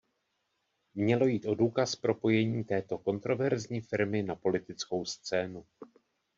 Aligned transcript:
Mělo 0.95 1.25
jít 1.27 1.45
o 1.45 1.55
důkaz 1.55 1.95
propojení 1.95 2.63
této 2.63 2.97
kontroverzní 2.97 3.81
firmy 3.81 4.23
na 4.23 4.35
politickou 4.35 5.05
scénu. 5.05 5.65